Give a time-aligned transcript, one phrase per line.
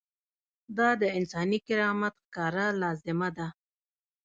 [0.77, 3.47] دا د انساني کرامت ښکاره لازمه ده.